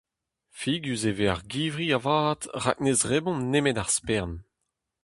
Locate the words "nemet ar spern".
3.51-4.33